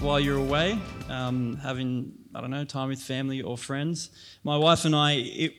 [0.00, 0.78] while you're away,
[1.10, 4.10] um, having, I don't know, time with family or friends.
[4.44, 5.52] My wife and I, it,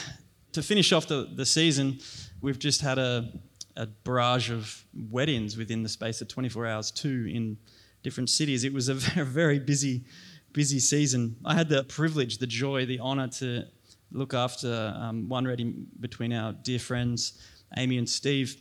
[0.52, 1.98] to finish off the, the season,
[2.42, 3.32] we've just had a,
[3.74, 7.56] a barrage of weddings within the space of 24 hours, two in
[8.02, 8.64] different cities.
[8.64, 8.94] It was a
[9.24, 10.04] very, busy,
[10.52, 11.36] busy season.
[11.44, 13.64] I had the privilege, the joy, the honor to
[14.12, 17.40] look after um, one wedding between our dear friends,
[17.78, 18.60] Amy and Steve.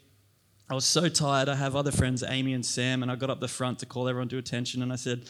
[0.67, 1.47] I was so tired.
[1.47, 4.07] I have other friends, Amy and Sam, and I got up the front to call
[4.07, 5.25] everyone to attention and I said,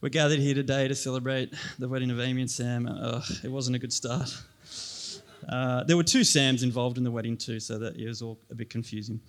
[0.00, 2.86] We're gathered here today to celebrate the wedding of Amy and Sam.
[3.42, 4.32] It wasn't a good start.
[5.48, 8.38] Uh, there were two Sams involved in the wedding too, so that it was all
[8.48, 9.20] a bit confusing.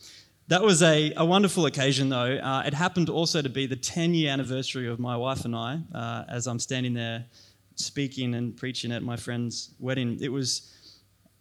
[0.48, 2.36] That was a, a wonderful occasion, though.
[2.36, 5.80] Uh, it happened also to be the 10 year anniversary of my wife and I
[5.96, 7.26] uh, as I'm standing there
[7.74, 10.20] speaking and preaching at my friend's wedding.
[10.22, 10.72] It was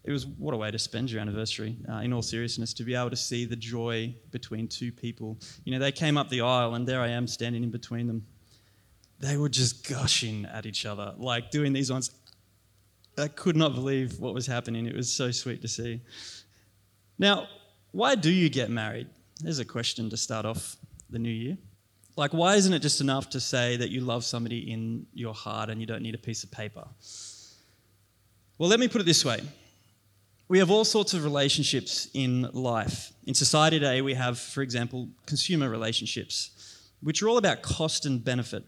[0.05, 2.95] it was what a way to spend your anniversary uh, in all seriousness to be
[2.95, 5.39] able to see the joy between two people.
[5.65, 8.27] You know they came up the aisle and there i am standing in between them.
[9.19, 12.11] They were just gushing at each other like doing these ones.
[13.19, 14.87] I could not believe what was happening.
[14.87, 16.01] It was so sweet to see.
[17.19, 17.49] Now
[17.93, 19.09] why do you get married?
[19.41, 20.77] There's a question to start off
[21.11, 21.59] the new year.
[22.17, 25.69] Like why isn't it just enough to say that you love somebody in your heart
[25.69, 26.89] and you don't need a piece of paper?
[28.57, 29.43] Well let me put it this way
[30.51, 33.13] we have all sorts of relationships in life.
[33.25, 38.25] In society today, we have, for example, consumer relationships, which are all about cost and
[38.25, 38.65] benefit.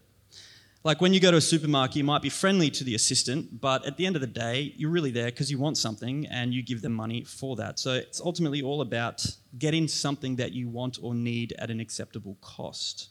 [0.85, 3.85] Like when you go to a supermarket, you might be friendly to the assistant, but
[3.85, 6.63] at the end of the day, you're really there because you want something and you
[6.63, 7.79] give them money for that.
[7.79, 9.25] So it's ultimately all about
[9.59, 13.09] getting something that you want or need at an acceptable cost.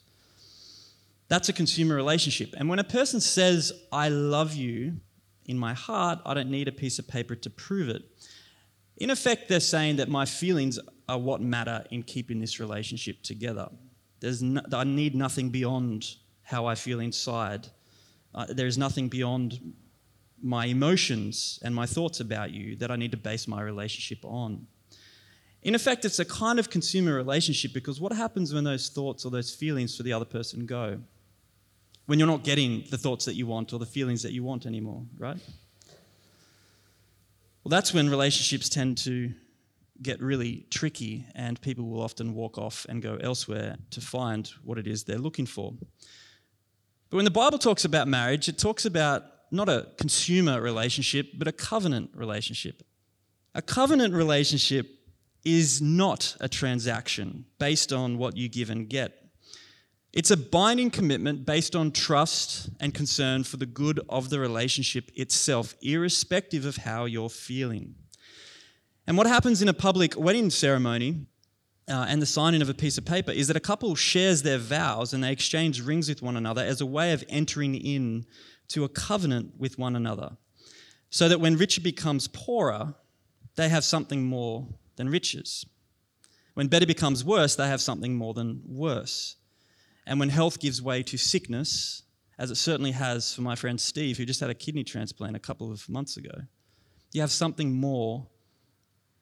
[1.27, 2.55] That's a consumer relationship.
[2.57, 4.93] And when a person says, I love you
[5.45, 8.01] in my heart, I don't need a piece of paper to prove it.
[8.97, 13.69] In effect, they're saying that my feelings are what matter in keeping this relationship together.
[14.19, 17.67] There's no, I need nothing beyond how I feel inside.
[18.33, 19.73] Uh, there's nothing beyond
[20.41, 24.67] my emotions and my thoughts about you that I need to base my relationship on.
[25.63, 29.31] In effect, it's a kind of consumer relationship because what happens when those thoughts or
[29.31, 30.99] those feelings for the other person go?
[32.05, 34.65] When you're not getting the thoughts that you want or the feelings that you want
[34.65, 35.37] anymore, right?
[37.63, 39.31] Well, that's when relationships tend to
[40.01, 44.77] get really tricky and people will often walk off and go elsewhere to find what
[44.77, 45.73] it is they're looking for.
[47.09, 51.47] But when the Bible talks about marriage, it talks about not a consumer relationship, but
[51.47, 52.83] a covenant relationship.
[53.55, 54.89] A covenant relationship
[55.45, 59.22] is not a transaction based on what you give and get.
[60.13, 65.11] It's a binding commitment based on trust and concern for the good of the relationship
[65.15, 67.95] itself, irrespective of how you're feeling.
[69.07, 71.25] And what happens in a public wedding ceremony
[71.89, 74.59] uh, and the signing of a piece of paper is that a couple shares their
[74.59, 78.25] vows and they exchange rings with one another as a way of entering in
[78.67, 80.37] to a covenant with one another.
[81.09, 82.93] So that when richer becomes poorer,
[83.55, 85.65] they have something more than riches.
[86.53, 89.37] When better becomes worse, they have something more than worse.
[90.05, 92.03] And when health gives way to sickness,
[92.37, 95.39] as it certainly has for my friend Steve, who just had a kidney transplant a
[95.39, 96.41] couple of months ago,
[97.11, 98.27] you have something more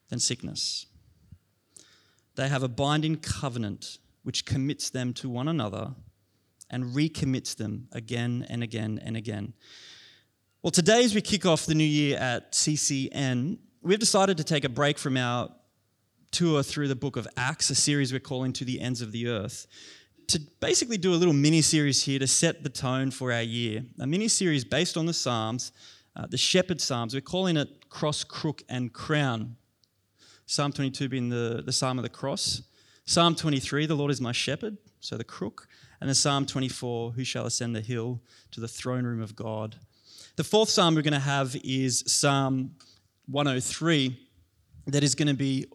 [0.09, 0.87] than sickness.
[2.35, 5.93] They have a binding covenant which commits them to one another
[6.69, 9.53] and recommits them again and again and again.
[10.63, 14.63] Well, today, as we kick off the new year at CCN, we've decided to take
[14.63, 15.49] a break from our
[16.29, 19.27] tour through the book of Acts, a series we're calling To the Ends of the
[19.27, 19.67] Earth
[20.31, 23.83] to basically do a little mini series here to set the tone for our year.
[23.99, 25.73] A mini series based on the Psalms,
[26.15, 27.13] uh, the Shepherd Psalms.
[27.13, 29.57] We're calling it Cross, Crook, and Crown.
[30.45, 32.61] Psalm 22 being the, the Psalm of the Cross.
[33.03, 35.67] Psalm 23, the Lord is my shepherd, so the crook.
[35.99, 38.21] And then Psalm 24, who shall ascend the hill
[38.51, 39.75] to the throne room of God.
[40.37, 42.75] The fourth psalm we're going to have is Psalm
[43.27, 44.17] 103,
[44.87, 45.65] that is going to be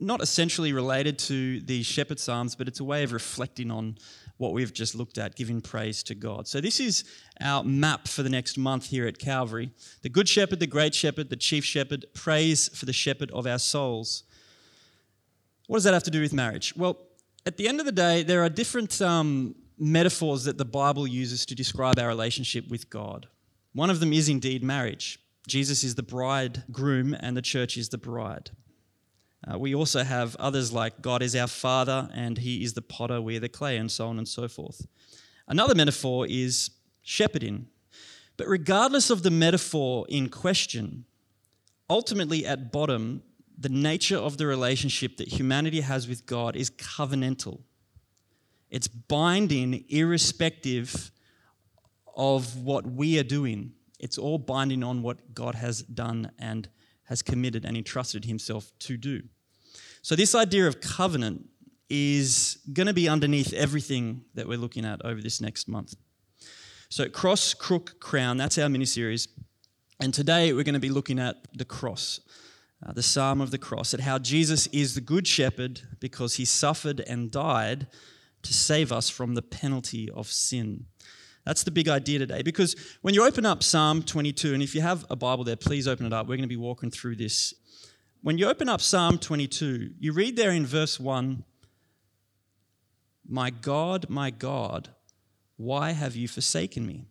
[0.00, 3.96] not essentially related to the shepherd psalms, but it's a way of reflecting on
[4.38, 6.48] what we've just looked at, giving praise to God.
[6.48, 7.04] So, this is
[7.40, 9.70] our map for the next month here at Calvary.
[10.02, 13.58] The Good Shepherd, the Great Shepherd, the Chief Shepherd, praise for the Shepherd of our
[13.58, 14.24] souls.
[15.66, 16.74] What does that have to do with marriage?
[16.74, 16.98] Well,
[17.46, 21.46] at the end of the day, there are different um, metaphors that the Bible uses
[21.46, 23.28] to describe our relationship with God.
[23.72, 25.18] One of them is indeed marriage.
[25.46, 28.50] Jesus is the bridegroom and the church is the bride.
[29.46, 33.20] Uh, we also have others like God is our Father and He is the potter,
[33.20, 34.86] we are the clay, and so on and so forth.
[35.48, 36.70] Another metaphor is
[37.02, 37.66] shepherding.
[38.36, 41.04] But regardless of the metaphor in question,
[41.88, 43.22] ultimately at bottom,
[43.58, 47.60] the nature of the relationship that humanity has with God is covenantal.
[48.70, 51.10] It's binding, irrespective
[52.16, 53.72] of what we are doing.
[53.98, 56.68] It's all binding on what God has done and
[57.10, 59.22] has committed and entrusted himself to do.
[60.00, 61.48] So, this idea of covenant
[61.90, 65.94] is going to be underneath everything that we're looking at over this next month.
[66.88, 69.28] So, Cross, Crook, Crown, that's our mini series.
[70.00, 72.20] And today we're going to be looking at the cross,
[72.86, 76.44] uh, the Psalm of the Cross, at how Jesus is the Good Shepherd because he
[76.44, 77.88] suffered and died
[78.42, 80.86] to save us from the penalty of sin.
[81.44, 82.42] That's the big idea today.
[82.42, 85.88] Because when you open up Psalm 22, and if you have a Bible there, please
[85.88, 86.26] open it up.
[86.26, 87.54] We're going to be walking through this.
[88.22, 91.44] When you open up Psalm 22, you read there in verse 1
[93.26, 94.90] My God, my God,
[95.56, 97.06] why have you forsaken me?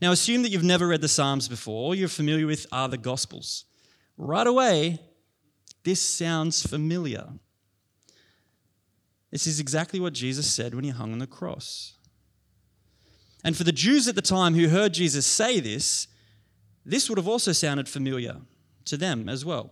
[0.00, 1.74] Now, assume that you've never read the Psalms before.
[1.74, 3.64] All you're familiar with are the Gospels.
[4.16, 4.98] Right away,
[5.84, 7.28] this sounds familiar.
[9.30, 11.95] This is exactly what Jesus said when he hung on the cross.
[13.46, 16.08] And for the Jews at the time who heard Jesus say this,
[16.84, 18.38] this would have also sounded familiar
[18.86, 19.70] to them as well.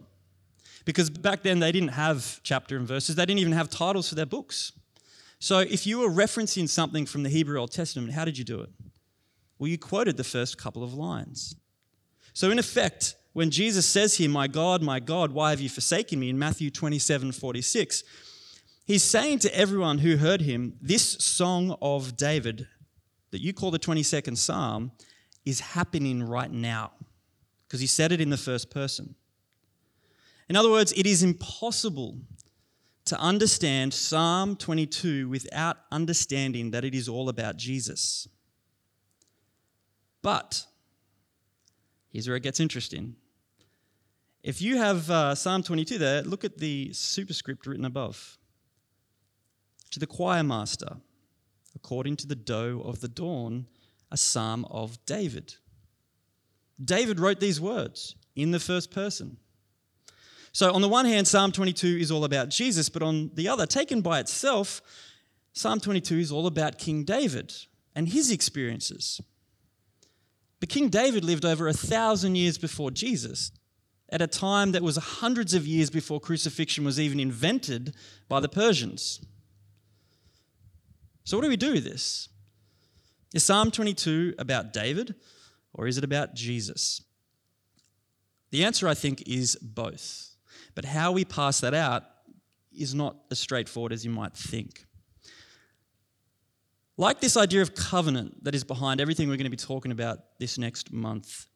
[0.85, 4.15] Because back then they didn't have chapter and verses, they didn't even have titles for
[4.15, 4.71] their books.
[5.41, 8.61] So if you were referencing something from the Hebrew Old Testament, how did you do
[8.61, 8.71] it?
[9.59, 11.57] Well, you quoted the first couple of lines.
[12.33, 16.21] So, in effect, when Jesus says here, My God, my God, why have you forsaken
[16.21, 18.05] me, in Matthew 27 46,
[18.87, 22.69] He's saying to everyone who heard him, this song of David
[23.35, 24.93] that you call the 22nd Psalm
[25.45, 26.93] is happening right now
[27.67, 29.17] because he said it in the first person.
[30.49, 32.17] In other words, it is impossible
[33.07, 38.29] to understand Psalm 22 without understanding that it is all about Jesus.
[40.23, 40.65] But
[42.13, 43.17] here's where it gets interesting.
[44.45, 48.39] If you have uh, Psalm 22 there, look at the superscript written above
[49.91, 50.99] to the choir master,
[51.75, 53.67] according to the doe of the dawn,
[54.11, 55.55] a psalm of David.
[56.83, 59.37] David wrote these words in the first person.
[60.53, 63.67] So, on the one hand, Psalm 22 is all about Jesus, but on the other,
[63.67, 64.81] taken by itself,
[65.53, 67.53] Psalm 22 is all about King David
[67.95, 69.21] and his experiences.
[70.61, 73.51] But King David lived over a thousand years before Jesus,
[74.11, 77.95] at a time that was hundreds of years before crucifixion was even invented
[78.29, 79.21] by the Persians.
[81.25, 82.29] So, what do we do with this?
[83.35, 85.15] Is Psalm 22 about David
[85.73, 87.03] or is it about Jesus?
[88.51, 90.37] The answer, I think, is both.
[90.75, 92.05] But how we pass that out
[92.77, 94.85] is not as straightforward as you might think.
[96.97, 100.39] Like this idea of covenant that is behind everything we're going to be talking about
[100.39, 101.47] this next month,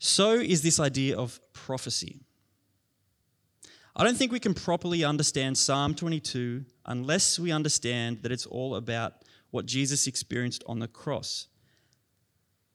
[0.00, 2.20] so is this idea of prophecy.
[3.98, 8.76] I don't think we can properly understand Psalm 22 unless we understand that it's all
[8.76, 9.14] about
[9.50, 11.48] what Jesus experienced on the cross.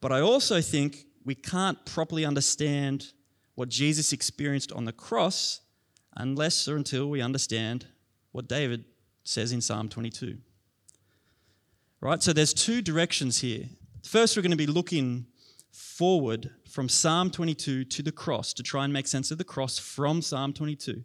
[0.02, 3.14] But I also think we can't properly understand
[3.56, 5.62] what Jesus experienced on the cross
[6.18, 7.86] unless or until we understand
[8.34, 8.84] what David
[9.24, 10.40] says in Psalm 22.
[12.02, 12.22] Right?
[12.22, 13.70] So there's two directions here.
[14.04, 15.28] First, we're going to be looking
[15.74, 19.80] forward from Psalm 22 to the cross to try and make sense of the cross
[19.80, 21.04] from Psalm 22.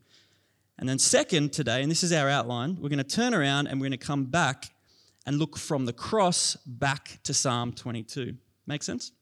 [0.79, 3.81] And then, second, today, and this is our outline, we're going to turn around and
[3.81, 4.71] we're going to come back
[5.27, 8.35] and look from the cross back to Psalm 22.
[8.67, 9.13] Make sense?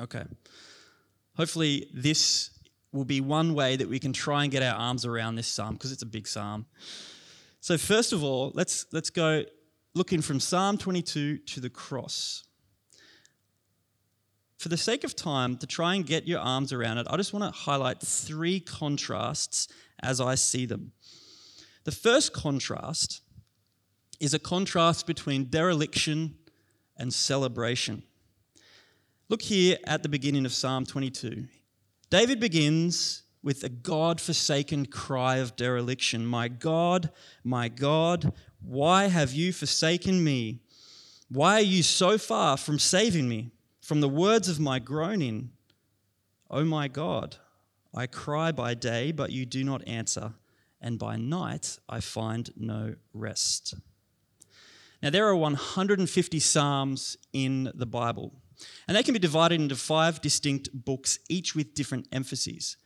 [0.00, 0.24] Okay.
[1.36, 2.50] Hopefully, this
[2.92, 5.74] will be one way that we can try and get our arms around this psalm
[5.74, 6.66] because it's a big psalm.
[7.60, 9.44] So, first of all, let's, let's go
[9.94, 12.44] looking from Psalm 22 to the cross.
[14.64, 17.34] For the sake of time, to try and get your arms around it, I just
[17.34, 19.68] want to highlight three contrasts
[20.02, 20.92] as I see them.
[21.84, 23.20] The first contrast
[24.20, 26.36] is a contrast between dereliction
[26.96, 28.04] and celebration.
[29.28, 31.44] Look here at the beginning of Psalm 22.
[32.08, 37.10] David begins with a God forsaken cry of dereliction My God,
[37.42, 40.62] my God, why have you forsaken me?
[41.28, 43.50] Why are you so far from saving me?
[43.84, 45.50] From the words of my groaning,
[46.48, 47.36] Oh my God,
[47.94, 50.32] I cry by day, but you do not answer,
[50.80, 53.74] and by night I find no rest.
[55.02, 58.32] Now, there are 150 Psalms in the Bible,
[58.88, 62.78] and they can be divided into five distinct books, each with different emphases.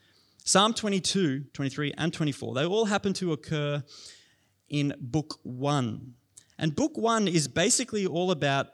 [0.44, 3.84] Psalm 22, 23, and 24, they all happen to occur
[4.68, 6.14] in book one.
[6.58, 8.70] And book one is basically all about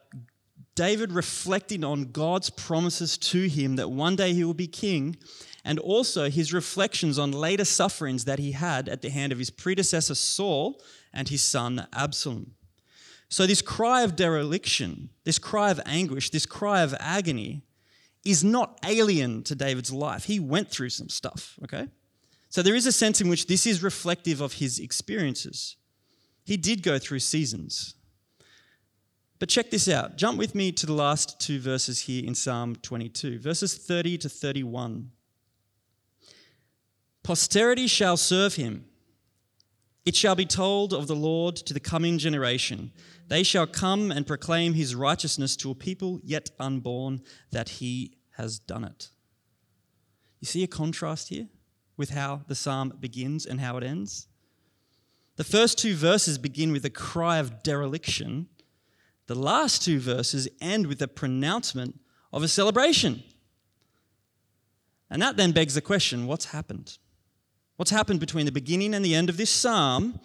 [0.75, 5.17] David reflecting on God's promises to him that one day he will be king,
[5.65, 9.51] and also his reflections on later sufferings that he had at the hand of his
[9.51, 10.81] predecessor Saul
[11.13, 12.53] and his son Absalom.
[13.29, 17.63] So, this cry of dereliction, this cry of anguish, this cry of agony
[18.25, 20.25] is not alien to David's life.
[20.25, 21.89] He went through some stuff, okay?
[22.49, 25.77] So, there is a sense in which this is reflective of his experiences.
[26.45, 27.95] He did go through seasons.
[29.39, 30.17] But check this out.
[30.17, 34.29] Jump with me to the last two verses here in Psalm 22, verses 30 to
[34.29, 35.11] 31.
[37.23, 38.85] Posterity shall serve him.
[40.05, 42.93] It shall be told of the Lord to the coming generation.
[43.29, 48.59] They shall come and proclaim his righteousness to a people yet unborn, that he has
[48.59, 49.09] done it.
[50.41, 51.49] You see a contrast here
[51.97, 54.29] with how the psalm begins and how it ends?
[55.37, 58.49] The first two verses begin with a cry of dereliction.
[59.27, 61.99] The last two verses end with a pronouncement
[62.33, 63.23] of a celebration.
[65.11, 66.99] And that then begs the question what's happened?
[67.77, 70.21] What's happened between the beginning and the end of this psalm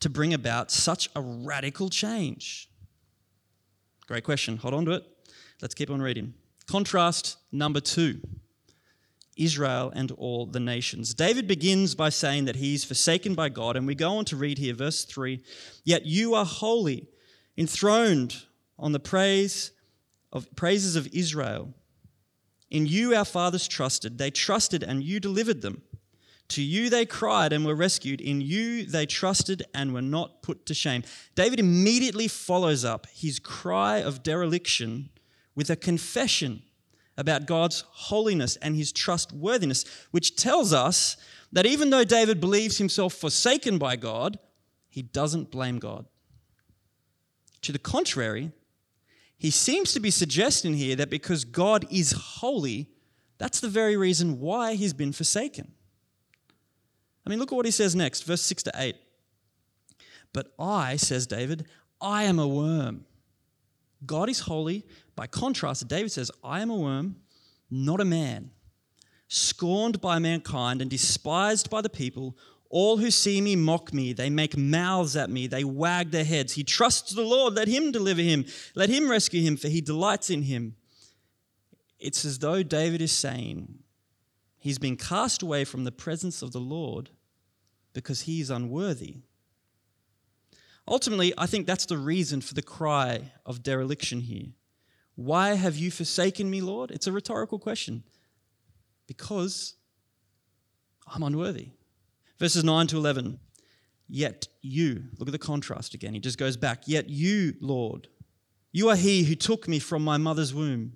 [0.00, 2.68] to bring about such a radical change?
[4.06, 4.58] Great question.
[4.58, 5.04] Hold on to it.
[5.62, 6.34] Let's keep on reading.
[6.66, 8.20] Contrast number two.
[9.36, 11.14] Israel and all the nations.
[11.14, 14.58] David begins by saying that he's forsaken by God, and we go on to read
[14.58, 15.42] here, verse 3
[15.84, 17.08] Yet you are holy,
[17.56, 18.44] enthroned
[18.78, 19.70] on the praise
[20.32, 21.72] of praises of Israel.
[22.70, 25.82] In you our fathers trusted, they trusted and you delivered them.
[26.48, 28.20] To you they cried and were rescued.
[28.20, 31.02] In you they trusted and were not put to shame.
[31.34, 35.10] David immediately follows up his cry of dereliction
[35.54, 36.62] with a confession
[37.16, 41.16] about God's holiness and his trustworthiness, which tells us
[41.52, 44.38] that even though David believes himself forsaken by God,
[44.88, 46.06] he doesn't blame God.
[47.64, 48.52] To the contrary,
[49.38, 52.90] he seems to be suggesting here that because God is holy,
[53.38, 55.72] that's the very reason why he's been forsaken.
[57.26, 58.96] I mean, look at what he says next, verse 6 to 8.
[60.34, 61.66] But I, says David,
[62.02, 63.06] I am a worm.
[64.04, 64.84] God is holy,
[65.16, 67.16] by contrast, David says, I am a worm,
[67.70, 68.50] not a man,
[69.28, 72.36] scorned by mankind and despised by the people.
[72.74, 74.12] All who see me mock me.
[74.12, 75.46] They make mouths at me.
[75.46, 76.54] They wag their heads.
[76.54, 77.54] He trusts the Lord.
[77.54, 78.46] Let him deliver him.
[78.74, 80.74] Let him rescue him, for he delights in him.
[82.00, 83.78] It's as though David is saying
[84.58, 87.10] he's been cast away from the presence of the Lord
[87.92, 89.18] because he is unworthy.
[90.88, 94.48] Ultimately, I think that's the reason for the cry of dereliction here.
[95.14, 96.90] Why have you forsaken me, Lord?
[96.90, 98.02] It's a rhetorical question.
[99.06, 99.76] Because
[101.06, 101.68] I'm unworthy.
[102.44, 103.38] Verses 9 to 11.
[104.06, 106.12] Yet you, look at the contrast again.
[106.12, 106.82] He just goes back.
[106.84, 108.08] Yet you, Lord,
[108.70, 110.92] you are he who took me from my mother's womb.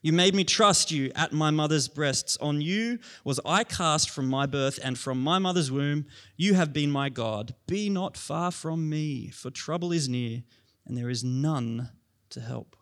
[0.00, 2.38] You made me trust you at my mother's breasts.
[2.38, 6.06] On you was I cast from my birth, and from my mother's womb
[6.38, 7.54] you have been my God.
[7.66, 10.42] Be not far from me, for trouble is near,
[10.86, 11.90] and there is none
[12.30, 12.76] to help.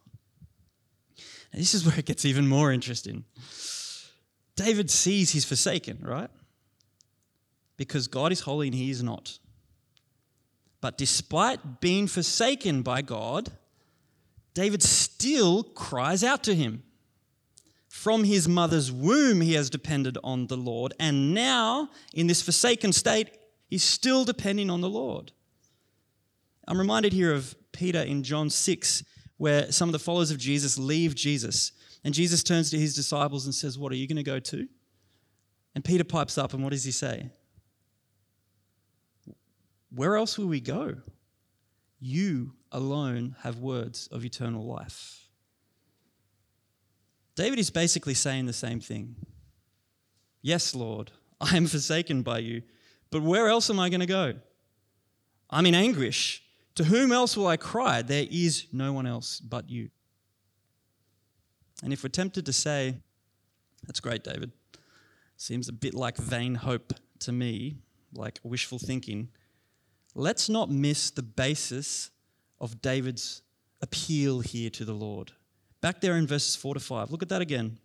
[1.53, 3.25] Now, this is where it gets even more interesting.
[4.55, 6.31] David sees he's forsaken, right?
[7.77, 9.39] Because God is holy and he is not.
[10.81, 13.51] But despite being forsaken by God,
[14.55, 16.83] David still cries out to him.
[17.89, 20.95] From his mother's womb, he has depended on the Lord.
[21.01, 23.31] And now, in this forsaken state,
[23.69, 25.33] he's still depending on the Lord.
[26.69, 29.05] I'm reminded here of Peter in John 6,
[29.39, 31.73] where some of the followers of Jesus leave Jesus.
[32.05, 34.69] And Jesus turns to his disciples and says, What, are you going to go to?
[35.75, 37.31] And Peter pipes up, and what does he say?
[39.91, 40.97] Where else will we go?
[42.01, 45.29] You alone have words of eternal life.
[47.35, 49.17] David is basically saying the same thing.
[50.43, 52.63] Yes, Lord, I am forsaken by you,
[53.11, 54.35] but where else am I going to go?
[55.51, 56.43] I'm in anguish.
[56.77, 58.03] To whom else will I cry?
[58.03, 59.91] There is no one else but you.
[61.83, 62.97] And if we're tempted to say,
[63.87, 64.53] That's great, David,
[65.37, 67.77] seems a bit like vain hope to me,
[68.15, 69.29] like wishful thinking,
[70.17, 72.11] let's not miss the basis
[72.59, 73.43] of David's
[73.83, 75.33] appeal here to the Lord.
[75.83, 77.79] Back there in verses 4 to 5, look at that again.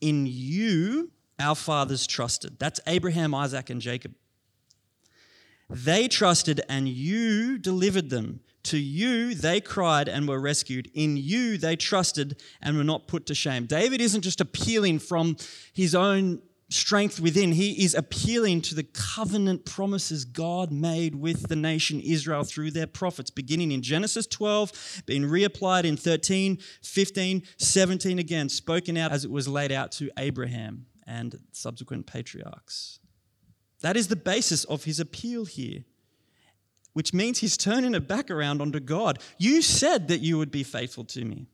[0.00, 2.58] In you, our fathers trusted.
[2.58, 4.14] That's Abraham, Isaac, and Jacob.
[5.70, 8.40] They trusted, and you delivered them.
[8.64, 10.90] To you they cried and were rescued.
[10.94, 13.66] In you they trusted and were not put to shame.
[13.66, 15.36] David isn't just appealing from
[15.72, 17.52] his own strength within.
[17.52, 22.86] He is appealing to the covenant promises God made with the nation Israel through their
[22.86, 29.24] prophets, beginning in Genesis 12, being reapplied in 13, 15, 17 again, spoken out as
[29.24, 32.98] it was laid out to Abraham and subsequent patriarchs.
[33.80, 35.84] That is the basis of his appeal here
[36.92, 39.18] which means he's turning it back around onto God.
[39.38, 41.46] You said that you would be faithful to me.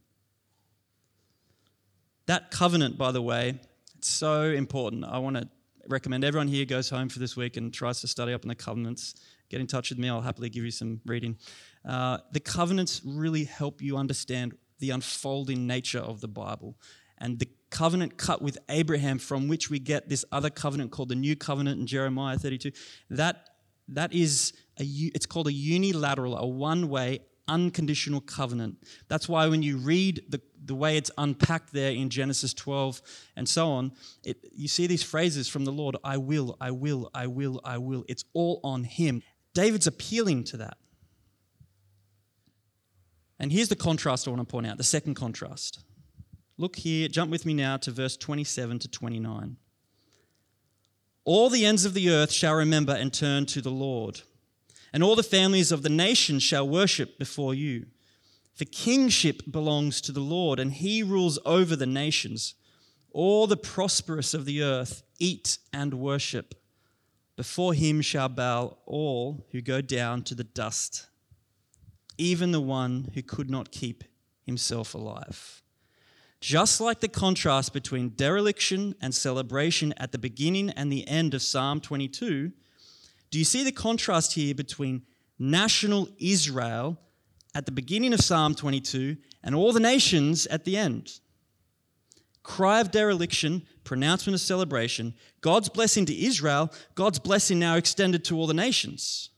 [2.26, 3.60] That covenant, by the way,
[4.06, 5.04] so important.
[5.04, 5.48] I want to
[5.88, 8.54] recommend everyone here goes home for this week and tries to study up on the
[8.54, 9.14] covenants.
[9.48, 11.36] Get in touch with me, I'll happily give you some reading.
[11.84, 16.76] Uh, the covenants really help you understand the unfolding nature of the Bible.
[17.18, 21.14] And the covenant cut with Abraham, from which we get this other covenant called the
[21.14, 22.72] New Covenant in Jeremiah 32,
[23.10, 23.48] that,
[23.88, 28.76] that is a, it's called a unilateral, a one way, unconditional covenant.
[29.08, 33.00] That's why when you read the, the way it's unpacked there in Genesis 12
[33.36, 33.92] and so on,
[34.24, 37.78] it, you see these phrases from the Lord I will, I will, I will, I
[37.78, 38.04] will.
[38.08, 39.22] It's all on Him.
[39.54, 40.76] David's appealing to that.
[43.40, 45.84] And here's the contrast I want to point out the second contrast.
[46.56, 49.56] Look here, jump with me now to verse 27 to 29.
[51.24, 54.22] All the ends of the earth shall remember and turn to the Lord
[54.92, 57.86] and all the families of the nations shall worship before you.
[58.54, 62.54] For kingship belongs to the Lord, and he rules over the nations.
[63.12, 66.54] All the prosperous of the earth eat and worship.
[67.36, 71.06] Before him shall bow all who go down to the dust,
[72.16, 74.02] even the one who could not keep
[74.44, 75.62] himself alive.
[76.40, 81.42] Just like the contrast between dereliction and celebration at the beginning and the end of
[81.42, 82.52] Psalm 22,
[83.30, 85.02] do you see the contrast here between
[85.38, 86.98] national Israel
[87.54, 91.20] at the beginning of Psalm 22 and all the nations at the end?
[92.42, 98.36] Cry of dereliction, pronouncement of celebration, God's blessing to Israel, God's blessing now extended to
[98.36, 99.30] all the nations.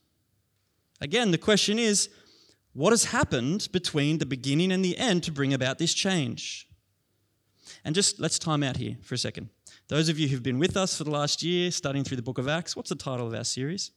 [1.01, 2.09] Again, the question is
[2.73, 6.69] what has happened between the beginning and the end to bring about this change?
[7.85, 9.49] And just let's time out here for a second.
[9.91, 12.39] Those of you who've been with us for the last year, studying through the book
[12.39, 13.91] of Acts, what's the title of our series?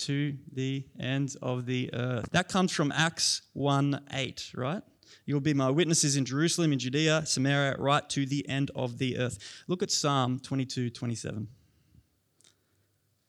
[0.00, 2.28] To the ends of the earth.
[2.32, 4.82] That comes from Acts 1 8, right?
[5.24, 9.16] You'll be my witnesses in Jerusalem, in Judea, Samaria, right to the end of the
[9.16, 9.38] earth.
[9.68, 11.48] Look at Psalm 22 27.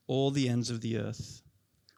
[0.07, 1.41] All the ends of the earth.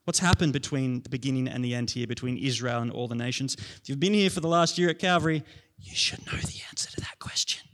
[0.04, 3.56] What's happened between the beginning and the end here, between Israel and all the nations?
[3.56, 5.44] If you've been here for the last year at Calvary,
[5.80, 7.71] you should know the answer to that question.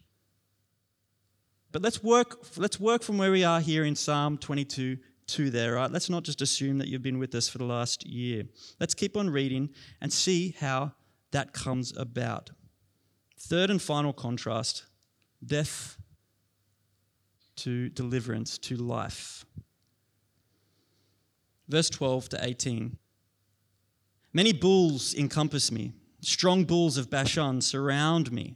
[1.71, 5.73] But let's work, let's work from where we are here in Psalm 22 to there,
[5.73, 5.91] right?
[5.91, 8.43] Let's not just assume that you've been with us for the last year.
[8.79, 9.69] Let's keep on reading
[10.01, 10.93] and see how
[11.31, 12.51] that comes about.
[13.37, 14.85] Third and final contrast
[15.45, 15.97] death
[17.57, 19.45] to deliverance to life.
[21.67, 22.97] Verse 12 to 18.
[24.33, 28.55] Many bulls encompass me, strong bulls of Bashan surround me.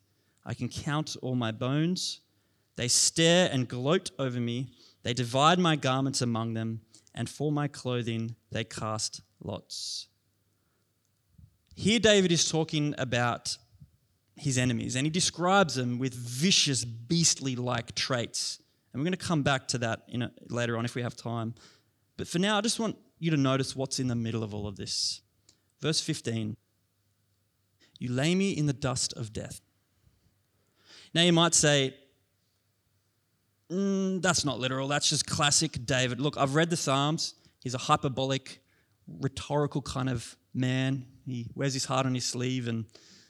[0.45, 2.21] I can count all my bones.
[2.75, 4.71] They stare and gloat over me.
[5.03, 6.81] They divide my garments among them,
[7.13, 10.07] and for my clothing they cast lots.
[11.75, 13.57] Here, David is talking about
[14.35, 18.59] his enemies, and he describes them with vicious, beastly like traits.
[18.91, 21.55] And we're going to come back to that a, later on if we have time.
[22.17, 24.67] But for now, I just want you to notice what's in the middle of all
[24.67, 25.21] of this.
[25.79, 26.55] Verse 15
[27.99, 29.61] You lay me in the dust of death.
[31.13, 31.93] Now you might say,
[33.69, 36.19] mm, that's not literal, that's just classic David.
[36.21, 37.35] Look, I've read the Psalms.
[37.61, 38.61] He's a hyperbolic,
[39.19, 41.05] rhetorical kind of man.
[41.25, 42.85] He wears his heart on his sleeve and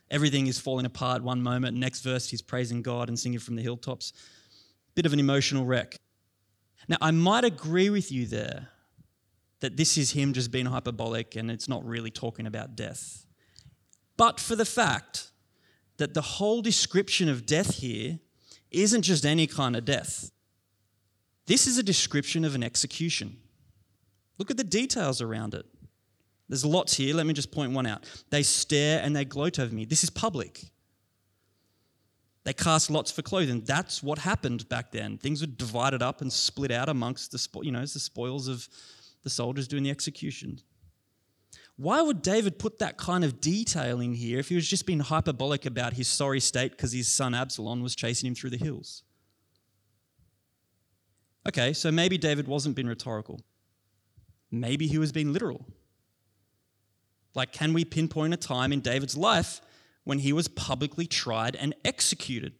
[0.10, 1.78] everything is falling apart one moment.
[1.78, 4.13] Next verse, he's praising God and singing from the hilltops.
[4.96, 5.96] Bit of an emotional wreck.
[6.88, 8.70] Now, I might agree with you there
[9.60, 13.26] that this is him just being hyperbolic and it's not really talking about death.
[14.17, 15.31] But for the fact
[16.02, 18.18] that the whole description of death here
[18.72, 20.32] isn't just any kind of death.
[21.46, 23.38] This is a description of an execution.
[24.40, 25.64] Look at the details around it.
[26.50, 27.14] There's lots here.
[27.14, 28.10] Let me just point one out.
[28.32, 29.86] They stare and they gloat over me.
[29.86, 30.64] This is public.
[32.46, 33.62] They cast lots for clothing.
[33.62, 35.20] That's what happened back then.
[35.20, 38.68] Things were divided up and split out amongst the, you know, the spoils of
[39.22, 40.62] the soldiers doing the execution.
[41.78, 45.00] Why would David put that kind of detail in here if he was just being
[45.00, 49.04] hyperbolic about his sorry state because his son Absalom was chasing him through the hills?
[51.48, 53.42] Okay, so maybe David wasn't being rhetorical.
[54.52, 55.66] Maybe he was being literal.
[57.34, 59.62] Like, can we pinpoint a time in David's life
[60.04, 62.54] when he was publicly tried and executed?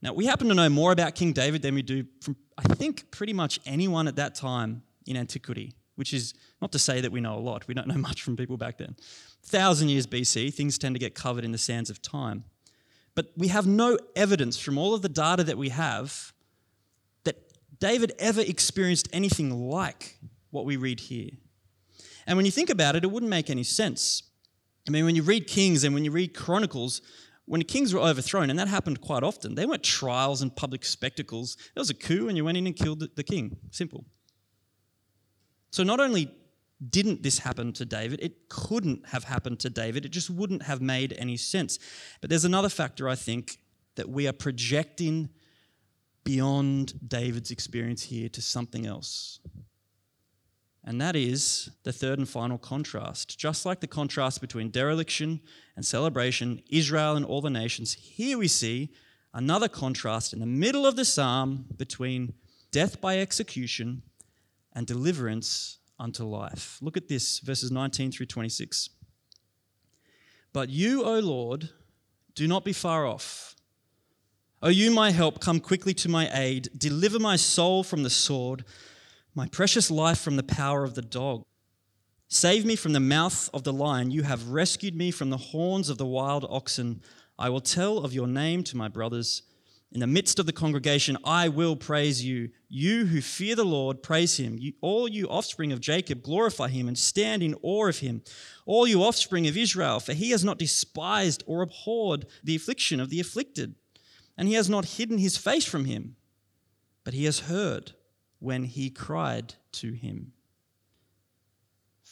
[0.00, 3.10] Now, we happen to know more about King David than we do from, I think,
[3.10, 7.20] pretty much anyone at that time in antiquity, which is not to say that we
[7.20, 7.66] know a lot.
[7.68, 8.96] We don't know much from people back then.
[9.42, 12.44] Thousand years BC, things tend to get covered in the sands of time.
[13.14, 16.32] But we have no evidence from all of the data that we have
[17.24, 17.36] that
[17.78, 20.18] David ever experienced anything like
[20.50, 21.30] what we read here.
[22.26, 24.22] And when you think about it, it wouldn't make any sense.
[24.88, 27.02] I mean, when you read Kings and when you read Chronicles,
[27.46, 30.84] when the kings were overthrown, and that happened quite often, they weren't trials and public
[30.84, 31.56] spectacles.
[31.74, 33.56] There was a coup and you went in and killed the king.
[33.70, 34.04] Simple.
[35.74, 36.30] So not only
[36.88, 40.04] didn't this happen to David, it couldn't have happened to David.
[40.04, 41.80] It just wouldn't have made any sense.
[42.20, 43.58] But there's another factor, I think,
[43.96, 45.30] that we are projecting
[46.22, 49.40] beyond David's experience here to something else.
[50.84, 53.36] And that is the third and final contrast.
[53.36, 55.40] Just like the contrast between dereliction
[55.74, 58.92] and celebration, Israel and all the nations, here we see
[59.32, 62.34] another contrast in the middle of the psalm between
[62.70, 64.02] death by execution
[64.74, 66.78] and deliverance unto life.
[66.80, 68.90] Look at this, verses 19 through 26.
[70.52, 71.70] But you, O Lord,
[72.34, 73.54] do not be far off.
[74.62, 76.68] O you, my help, come quickly to my aid.
[76.76, 78.64] Deliver my soul from the sword
[79.34, 81.44] my precious life from the power of the dog.
[82.28, 84.10] Save me from the mouth of the lion.
[84.10, 87.02] You have rescued me from the horns of the wild oxen.
[87.38, 89.42] I will tell of your name to my brothers.
[89.94, 92.50] In the midst of the congregation, I will praise you.
[92.68, 94.58] You who fear the Lord, praise him.
[94.58, 98.22] You, all you offspring of Jacob, glorify him and stand in awe of him.
[98.66, 103.08] All you offspring of Israel, for he has not despised or abhorred the affliction of
[103.08, 103.76] the afflicted,
[104.36, 106.16] and he has not hidden his face from him,
[107.04, 107.92] but he has heard
[108.40, 110.32] when he cried to him.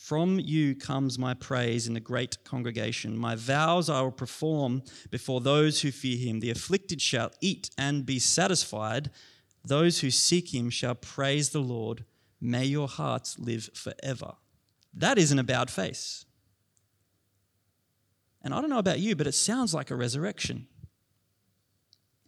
[0.02, 3.16] From you comes my praise in the great congregation.
[3.16, 6.40] My vows I will perform before those who fear him.
[6.40, 9.12] The afflicted shall eat and be satisfied.
[9.64, 12.04] Those who seek him shall praise the Lord.
[12.40, 14.32] May your hearts live forever.
[14.92, 16.24] That isn't a bowed face.
[18.42, 20.66] And I don't know about you, but it sounds like a resurrection.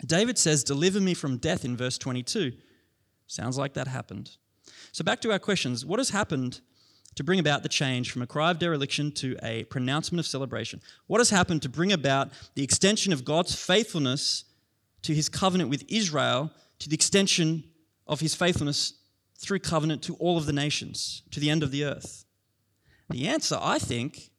[0.06, 2.52] David says, Deliver me from death in verse 22.
[3.26, 4.36] Sounds like that happened.
[4.92, 5.84] So, back to our questions.
[5.84, 6.60] What has happened
[7.14, 10.80] to bring about the change from a cry of dereliction to a pronouncement of celebration?
[11.06, 14.44] What has happened to bring about the extension of God's faithfulness
[15.02, 16.50] to his covenant with Israel
[16.80, 17.64] to the extension
[18.06, 18.94] of his faithfulness
[19.38, 22.24] through covenant to all of the nations, to the end of the earth?
[23.10, 24.30] The answer, I think,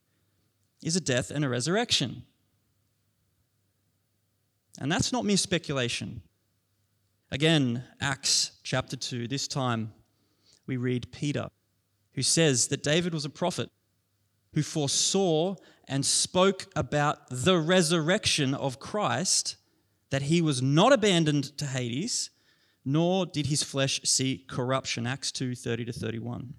[0.84, 2.24] is a death and a resurrection.
[4.80, 6.22] And that's not mere speculation.
[7.32, 9.94] Again, Acts chapter 2, this time
[10.68, 11.48] we read Peter,
[12.16, 13.70] who says that David was a prophet
[14.54, 15.56] who foresaw
[15.88, 19.58] and spoke about the resurrection of Christ,
[20.10, 22.32] that he was not abandoned to Hades,
[22.84, 25.06] nor did his flesh see corruption.
[25.06, 26.54] Acts 2 30 to 31.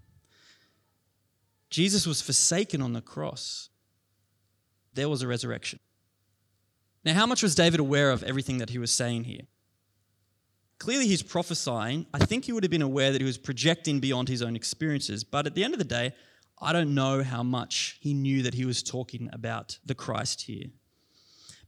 [1.70, 3.70] Jesus was forsaken on the cross.
[4.94, 5.80] There was a resurrection.
[7.04, 9.42] Now, how much was David aware of everything that he was saying here?
[10.78, 12.06] Clearly, he's prophesying.
[12.12, 15.24] I think he would have been aware that he was projecting beyond his own experiences.
[15.24, 16.12] But at the end of the day,
[16.60, 20.66] I don't know how much he knew that he was talking about the Christ here.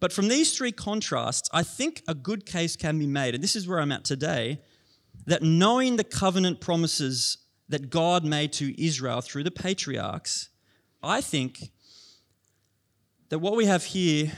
[0.01, 3.57] But from these three contrasts, I think a good case can be made, and this
[3.57, 4.61] is where I'm at today,
[5.27, 10.51] that knowing the covenant promises that God made to Israel through the patriarchs,
[11.03, 11.71] I think
[13.29, 14.33] that what we have here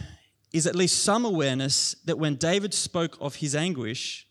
[0.52, 4.26] is at least some awareness that when David spoke of his anguish,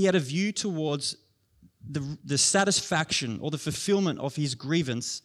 [0.00, 1.14] he had a view towards
[1.86, 5.20] the, the satisfaction or the fulfillment of his grievance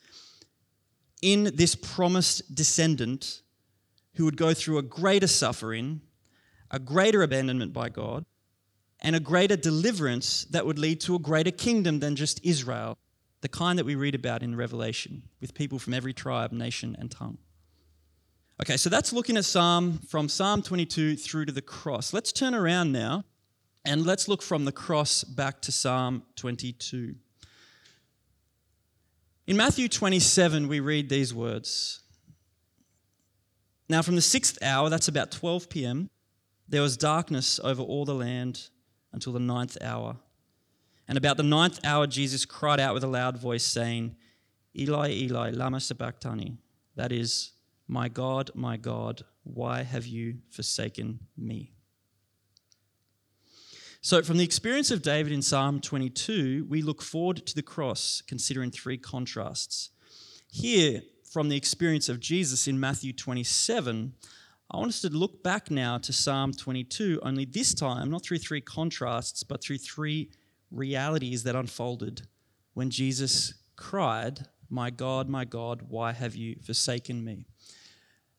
[1.22, 3.42] in this promised descendant
[4.16, 6.02] who would go through a greater suffering,
[6.72, 8.26] a greater abandonment by God,
[9.00, 12.98] and a greater deliverance that would lead to a greater kingdom than just Israel,
[13.40, 17.10] the kind that we read about in Revelation, with people from every tribe, nation, and
[17.10, 17.38] tongue.
[18.62, 22.12] Okay, so that's looking at Psalm from Psalm 22 through to the cross.
[22.12, 23.24] Let's turn around now
[23.86, 27.15] and let's look from the cross back to Psalm 22.
[29.48, 32.02] In Matthew 27, we read these words.
[33.88, 36.10] Now, from the sixth hour, that's about 12 p.m.,
[36.67, 38.69] there was darkness over all the land
[39.13, 40.17] until the ninth hour.
[41.08, 44.15] And about the ninth hour, Jesus cried out with a loud voice, saying,
[44.76, 46.58] Eli, Eli, Lama Sabachthani.
[46.95, 47.52] That is,
[47.88, 51.75] My God, my God, why have you forsaken me?
[54.06, 58.22] So, from the experience of David in Psalm 22, we look forward to the cross,
[58.28, 59.89] considering three contrasts.
[60.48, 64.13] Here, from the experience of Jesus in Matthew 27,
[64.70, 68.38] I want us to look back now to Psalm 22, only this time, not through
[68.38, 70.30] three contrasts, but through three
[70.70, 72.28] realities that unfolded
[72.76, 77.48] when Jesus cried, My God, my God, why have you forsaken me?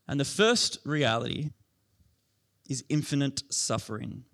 [0.07, 1.51] And the first reality
[2.69, 4.27] is infinite suffering.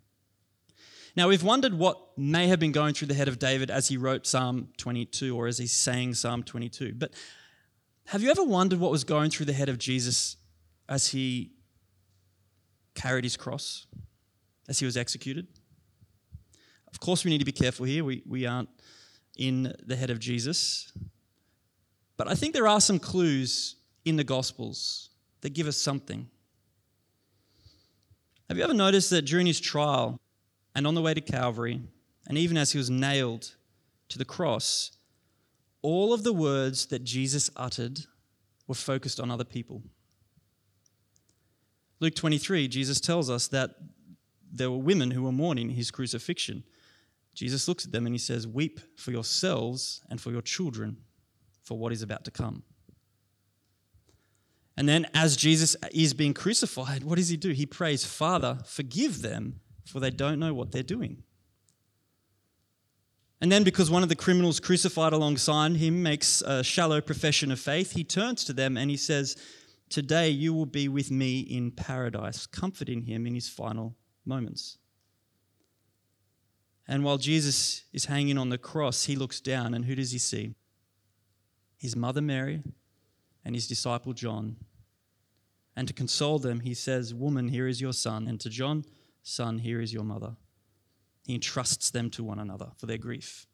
[1.14, 3.98] Now, we've wondered what may have been going through the head of David as he
[3.98, 6.94] wrote Psalm 22 or as he sang Psalm 22.
[6.94, 7.12] But
[8.06, 10.36] have you ever wondered what was going through the head of Jesus
[10.88, 11.52] as he
[12.94, 13.86] carried his cross,
[14.68, 15.46] as he was executed?
[16.90, 18.04] Of course, we need to be careful here.
[18.04, 18.70] We, we aren't
[19.36, 20.92] in the head of Jesus.
[22.16, 25.10] But I think there are some clues in the Gospels
[25.42, 26.28] that give us something.
[28.48, 30.18] Have you ever noticed that during his trial
[30.74, 31.80] and on the way to Calvary,
[32.28, 33.54] and even as he was nailed
[34.08, 34.92] to the cross,
[35.82, 38.00] all of the words that Jesus uttered
[38.66, 39.82] were focused on other people?
[42.00, 43.76] Luke 23, Jesus tells us that
[44.52, 46.64] there were women who were mourning his crucifixion.
[47.34, 50.98] Jesus looks at them and he says, Weep for yourselves and for your children
[51.62, 52.64] for what is about to come.
[54.76, 57.50] And then, as Jesus is being crucified, what does he do?
[57.50, 61.22] He prays, Father, forgive them, for they don't know what they're doing.
[63.40, 67.58] And then, because one of the criminals crucified alongside him makes a shallow profession of
[67.58, 69.36] faith, he turns to them and he says,
[69.88, 74.78] Today you will be with me in paradise, comforting him in his final moments.
[76.86, 80.18] And while Jesus is hanging on the cross, he looks down, and who does he
[80.18, 80.54] see?
[81.78, 82.62] His mother Mary
[83.44, 84.56] and his disciple John.
[85.74, 88.28] And to console them, he says, Woman, here is your son.
[88.28, 88.84] And to John,
[89.22, 90.36] Son, here is your mother.
[91.26, 93.46] He entrusts them to one another for their grief.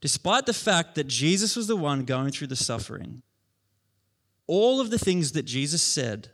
[0.00, 3.22] Despite the fact that Jesus was the one going through the suffering,
[4.46, 6.28] all of the things that Jesus said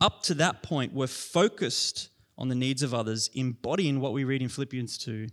[0.00, 4.42] up to that point were focused on the needs of others, embodying what we read
[4.42, 5.28] in Philippians 2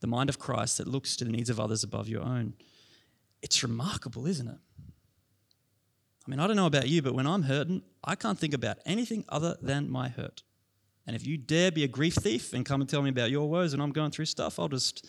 [0.00, 2.54] the mind of Christ that looks to the needs of others above your own.
[3.42, 4.58] It's remarkable, isn't it?
[6.26, 8.78] I mean, I don't know about you, but when I'm hurting, I can't think about
[8.84, 10.42] anything other than my hurt.
[11.06, 13.48] And if you dare be a grief thief and come and tell me about your
[13.48, 15.06] woes and I'm going through stuff, I'll just,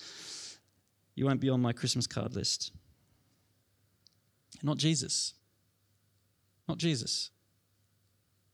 [1.15, 2.71] you won't be on my Christmas card list.
[4.61, 5.33] Not Jesus.
[6.67, 7.31] Not Jesus.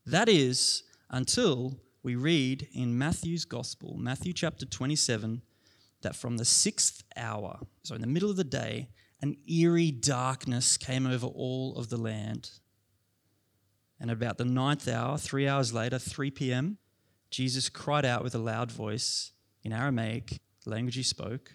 [0.06, 5.42] That is until we read in Matthew's Gospel, Matthew chapter 27,
[6.00, 8.88] that from the sixth hour, so in the middle of the day,
[9.24, 12.50] an eerie darkness came over all of the land.
[13.98, 16.76] And about the ninth hour, three hours later, 3 p.m.,
[17.30, 19.32] Jesus cried out with a loud voice
[19.62, 21.52] in Aramaic, the language he spoke,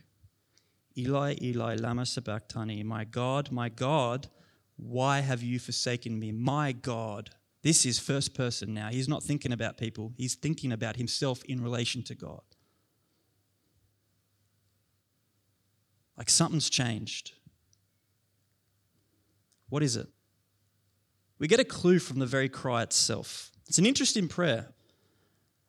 [0.97, 4.29] Eli, Eli, lama sabachthani, my God, my God,
[4.75, 6.31] why have you forsaken me?
[6.31, 7.29] My God,
[7.61, 8.89] this is first person now.
[8.89, 12.41] He's not thinking about people, he's thinking about himself in relation to God.
[16.17, 17.33] Like something's changed.
[19.69, 20.07] What is it?
[21.37, 23.51] We get a clue from the very cry itself.
[23.67, 24.67] It's an interesting prayer.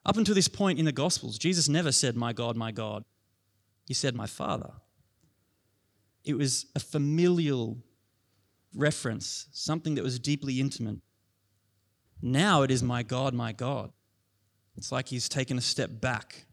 [0.05, 3.05] Up until this point in the Gospels, Jesus never said, My God, my God.
[3.87, 4.73] He said, My Father.
[6.25, 7.79] It was a familial
[8.75, 10.99] reference, something that was deeply intimate.
[12.23, 13.91] Now it is my God, my God.
[14.77, 16.47] It's like he's taken a step back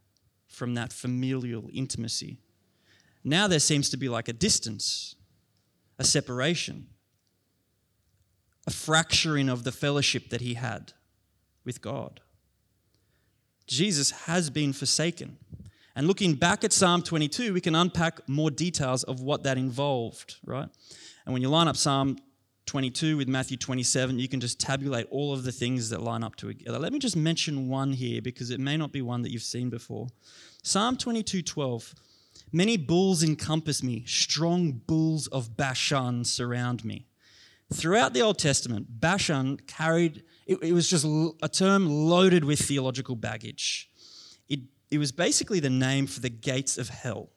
[0.48, 2.40] from that familial intimacy.
[3.24, 5.16] Now there seems to be like a distance,
[6.00, 6.88] a separation,
[8.68, 10.94] a fracturing of the fellowship that he had
[11.64, 12.20] with God.
[13.66, 15.38] Jesus has been forsaken.
[15.96, 20.36] And looking back at Psalm 22, we can unpack more details of what that involved,
[20.46, 20.70] right?
[21.26, 22.18] And when you line up Psalm
[22.68, 26.36] 22 with Matthew 27, you can just tabulate all of the things that line up
[26.36, 26.78] together.
[26.78, 29.70] Let me just mention one here because it may not be one that you've seen
[29.70, 30.08] before.
[30.62, 31.96] Psalm 22 12.
[32.52, 37.08] Many bulls encompass me, strong bulls of Bashan surround me.
[37.74, 41.06] Throughout the Old Testament, Bashan carried, it, it was just
[41.42, 43.90] a term loaded with theological baggage.
[44.48, 47.30] It, it was basically the name for the gates of hell.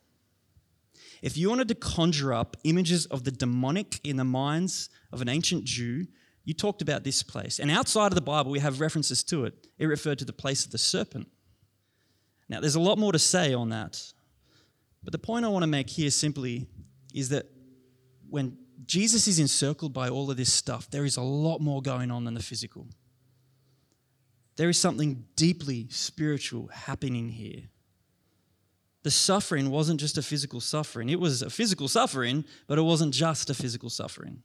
[1.21, 5.29] if you wanted to conjure up images of the demonic in the minds of an
[5.29, 6.07] ancient Jew,
[6.45, 7.59] you talked about this place.
[7.59, 9.67] And outside of the Bible, we have references to it.
[9.79, 11.29] It referred to the place of the serpent.
[12.49, 14.03] Now, there's a lot more to say on that.
[15.03, 16.67] But the point I want to make here simply
[17.15, 17.47] is that
[18.29, 18.57] when
[18.91, 22.25] Jesus is encircled by all of this stuff, there is a lot more going on
[22.25, 22.89] than the physical.
[24.57, 27.69] There is something deeply spiritual happening here.
[29.05, 33.15] The suffering wasn't just a physical suffering, it was a physical suffering, but it wasn't
[33.15, 34.43] just a physical suffering.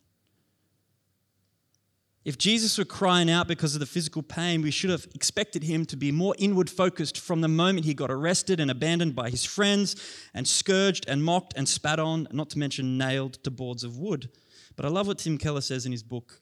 [2.25, 5.85] If Jesus were crying out because of the physical pain, we should have expected him
[5.85, 9.45] to be more inward focused from the moment he got arrested and abandoned by his
[9.45, 9.95] friends
[10.33, 14.31] and scourged and mocked and spat on, not to mention nailed to boards of wood.
[14.75, 16.41] But I love what Tim Keller says in his book,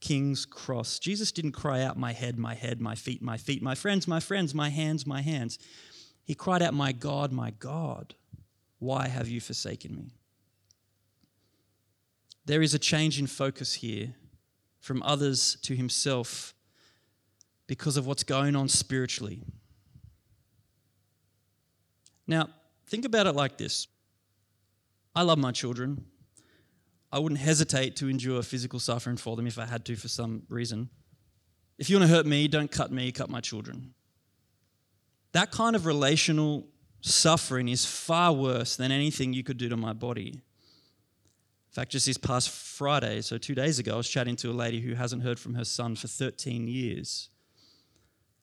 [0.00, 0.98] King's Cross.
[0.98, 4.20] Jesus didn't cry out, My head, my head, my feet, my feet, my friends, my
[4.20, 5.58] friends, my hands, my hands.
[6.24, 8.14] He cried out, My God, my God,
[8.78, 10.14] why have you forsaken me?
[12.46, 14.14] There is a change in focus here
[14.80, 16.54] from others to himself
[17.66, 19.42] because of what's going on spiritually.
[22.26, 22.48] Now,
[22.86, 23.86] think about it like this
[25.14, 26.04] I love my children.
[27.10, 30.42] I wouldn't hesitate to endure physical suffering for them if I had to for some
[30.50, 30.90] reason.
[31.78, 33.94] If you want to hurt me, don't cut me, cut my children.
[35.32, 36.66] That kind of relational
[37.00, 40.42] suffering is far worse than anything you could do to my body
[41.78, 44.80] fact, just this past Friday, so two days ago, I was chatting to a lady
[44.80, 47.28] who hasn't heard from her son for 13 years.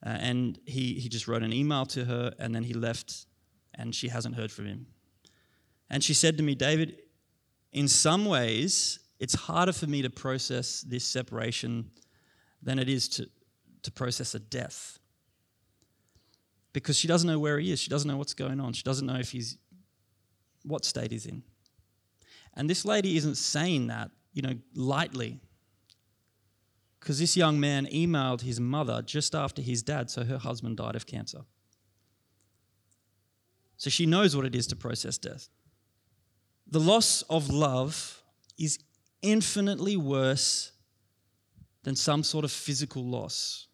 [0.05, 3.25] Uh, and he, he just wrote an email to her and then he left
[3.73, 4.87] and she hasn't heard from him.
[5.89, 6.97] And she said to me, David,
[7.73, 11.91] in some ways, it's harder for me to process this separation
[12.63, 13.29] than it is to,
[13.83, 14.97] to process a death.
[16.71, 17.81] Because she doesn't know where he is.
[17.81, 18.71] She doesn't know what's going on.
[18.71, 19.57] She doesn't know if he's
[20.63, 21.43] what state he's in.
[22.55, 25.39] And this lady isn't saying that, you know, lightly.
[26.99, 30.95] Because this young man emailed his mother just after his dad, so her husband died
[30.95, 31.41] of cancer.
[33.77, 35.49] So she knows what it is to process death.
[36.67, 38.23] The loss of love
[38.57, 38.79] is
[39.21, 40.71] infinitely worse
[41.83, 43.67] than some sort of physical loss.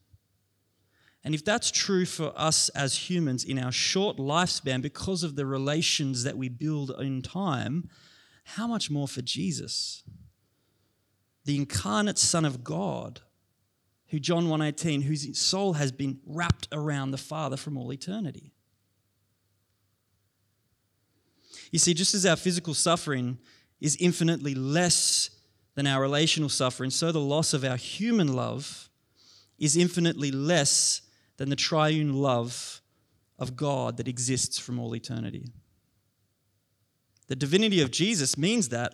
[1.23, 5.45] And if that's true for us as humans in our short lifespan because of the
[5.45, 7.89] relations that we build in time,
[8.43, 10.03] how much more for Jesus,
[11.45, 13.21] the incarnate Son of God,
[14.07, 18.53] who John 1:18, whose soul has been wrapped around the Father from all eternity.
[21.71, 23.39] You see, just as our physical suffering
[23.79, 25.29] is infinitely less
[25.75, 28.89] than our relational suffering, so the loss of our human love
[29.57, 31.01] is infinitely less
[31.37, 32.81] than the triune love
[33.39, 35.53] of God that exists from all eternity.
[37.31, 38.93] The divinity of Jesus means that,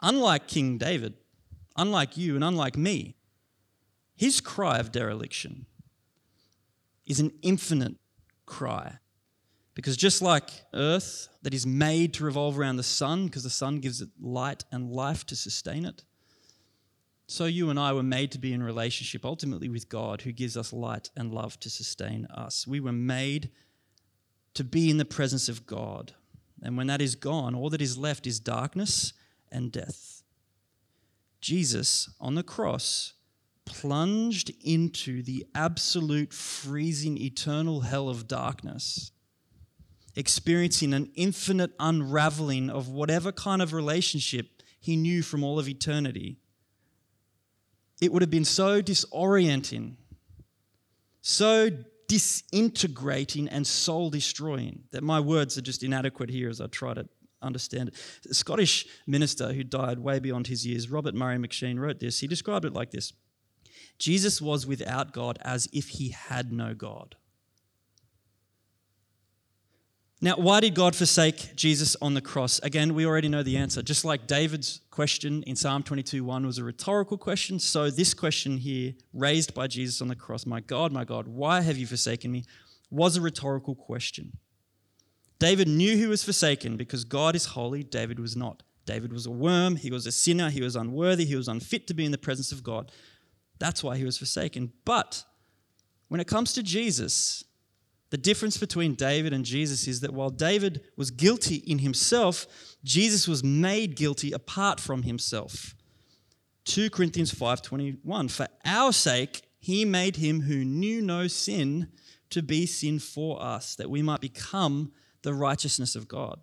[0.00, 1.14] unlike King David,
[1.76, 3.16] unlike you and unlike me,
[4.14, 5.66] his cry of dereliction
[7.06, 7.96] is an infinite
[8.46, 8.98] cry.
[9.74, 13.80] Because just like earth that is made to revolve around the sun, because the sun
[13.80, 16.04] gives it light and life to sustain it,
[17.26, 20.56] so you and I were made to be in relationship ultimately with God, who gives
[20.56, 22.64] us light and love to sustain us.
[22.64, 23.50] We were made
[24.54, 26.14] to be in the presence of God.
[26.62, 29.12] And when that is gone, all that is left is darkness
[29.50, 30.22] and death.
[31.40, 33.12] Jesus on the cross
[33.64, 39.12] plunged into the absolute freezing eternal hell of darkness,
[40.14, 46.38] experiencing an infinite unraveling of whatever kind of relationship he knew from all of eternity.
[48.00, 49.96] It would have been so disorienting,
[51.20, 51.70] so
[52.08, 54.84] disintegrating and soul destroying.
[54.92, 57.08] That my words are just inadequate here as I try to
[57.42, 57.94] understand it.
[58.30, 62.20] A Scottish minister who died way beyond his years, Robert Murray M'Cheyne, wrote this.
[62.20, 63.12] He described it like this
[63.98, 67.16] Jesus was without God as if he had no God.
[70.22, 72.58] Now, why did God forsake Jesus on the cross?
[72.60, 73.82] Again, we already know the answer.
[73.82, 78.56] Just like David's question in Psalm 22 1 was a rhetorical question, so this question
[78.56, 82.32] here, raised by Jesus on the cross, My God, my God, why have you forsaken
[82.32, 82.44] me?
[82.90, 84.38] was a rhetorical question.
[85.38, 88.62] David knew he was forsaken because God is holy, David was not.
[88.86, 91.94] David was a worm, he was a sinner, he was unworthy, he was unfit to
[91.94, 92.92] be in the presence of God.
[93.58, 94.72] That's why he was forsaken.
[94.84, 95.24] But
[96.08, 97.44] when it comes to Jesus,
[98.10, 102.46] the difference between David and Jesus is that while David was guilty in himself,
[102.84, 105.74] Jesus was made guilty apart from himself.
[106.66, 111.88] 2 Corinthians 5:21 For our sake he made him who knew no sin
[112.30, 114.92] to be sin for us that we might become
[115.22, 116.40] the righteousness of God.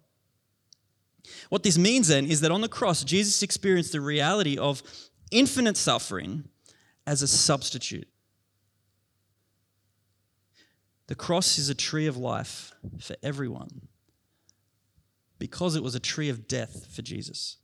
[1.49, 4.83] What this means then is that on the cross, Jesus experienced the reality of
[5.31, 6.49] infinite suffering
[7.07, 8.07] as a substitute.
[11.13, 13.87] The cross is a tree of life for everyone
[15.37, 17.57] because it was a tree of death for Jesus.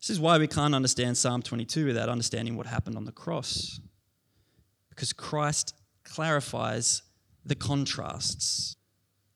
[0.00, 3.78] This is why we can't understand Psalm 22 without understanding what happened on the cross.
[4.88, 7.02] Because Christ clarifies
[7.46, 8.74] the contrasts.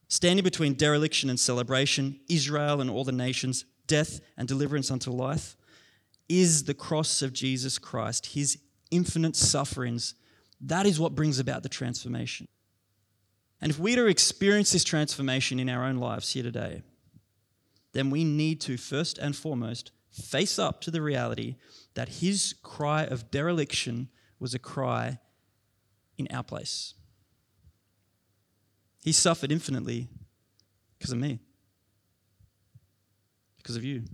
[0.09, 5.57] Standing between dereliction and celebration, Israel and all the nations, death and deliverance unto life,
[6.28, 8.59] is the cross of Jesus Christ, his
[8.91, 10.16] infinite sufferings.
[10.61, 12.49] That is what brings about the transformation.
[13.61, 16.83] And if we're to experience this transformation in our own lives here today,
[17.93, 21.57] then we need to, first and foremost, face up to the reality
[21.95, 25.19] that his cry of dereliction was a cry
[26.19, 26.95] in our place.
[29.03, 30.09] He suffered infinitely
[30.99, 31.39] because of me,
[33.57, 34.05] because of you.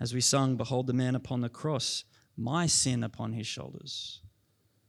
[0.00, 2.04] As we sung, Behold the man upon the cross,
[2.42, 4.20] my sin upon his shoulders.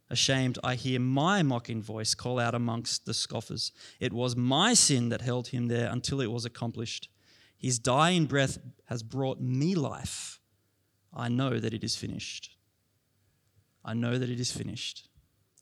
[0.09, 3.71] Ashamed, I hear my mocking voice call out amongst the scoffers.
[3.99, 7.09] It was my sin that held him there until it was accomplished.
[7.57, 10.39] His dying breath has brought me life.
[11.13, 12.57] I know that it is finished.
[13.85, 15.07] I know that it is finished.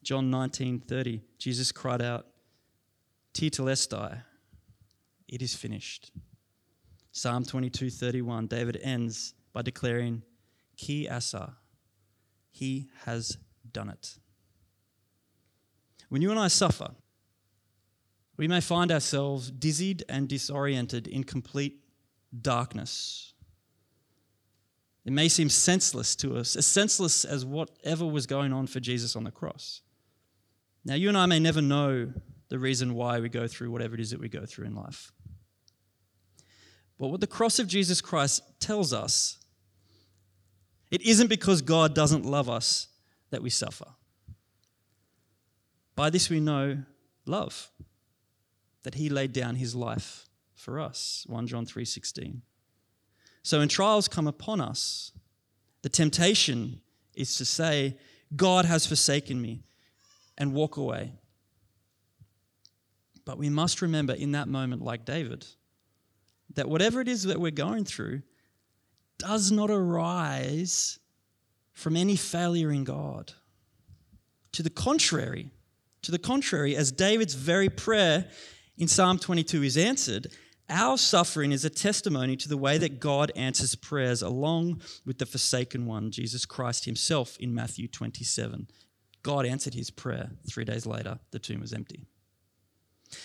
[0.03, 2.27] John 19:30, Jesus cried out,
[3.33, 4.23] Tetelestai,
[5.27, 6.11] it is finished.
[7.11, 10.23] Psalm 22:31, David ends by declaring,
[10.75, 11.57] Ki asa,
[12.51, 13.37] he has
[13.71, 14.17] done it.
[16.09, 16.91] When you and I suffer,
[18.37, 21.79] we may find ourselves dizzied and disoriented in complete
[22.41, 23.33] darkness.
[25.05, 29.15] It may seem senseless to us, as senseless as whatever was going on for Jesus
[29.15, 29.81] on the cross.
[30.83, 32.11] Now, you and I may never know
[32.49, 35.11] the reason why we go through whatever it is that we go through in life.
[36.99, 39.37] But what the cross of Jesus Christ tells us,
[40.91, 42.89] it isn't because God doesn't love us
[43.31, 43.87] that we suffer.
[45.95, 46.83] By this we know
[47.25, 47.71] love,
[48.83, 51.25] that he laid down his life for us.
[51.27, 52.41] 1 John 3:16.
[53.43, 55.11] So when trials come upon us,
[55.81, 56.81] the temptation
[57.15, 57.97] is to say,
[58.35, 59.63] God has forsaken me
[60.37, 61.13] and walk away.
[63.25, 65.45] But we must remember in that moment, like David,
[66.53, 68.21] that whatever it is that we're going through
[69.21, 70.99] does not arise
[71.73, 73.33] from any failure in God.
[74.53, 75.51] To the contrary,
[76.01, 78.27] to the contrary, as David's very prayer
[78.77, 80.27] in Psalm 22 is answered,
[80.69, 85.25] our suffering is a testimony to the way that God answers prayers along with the
[85.25, 88.67] forsaken one, Jesus Christ himself, in Matthew 27.
[89.23, 90.31] God answered his prayer.
[90.49, 92.05] Three days later, the tomb was empty.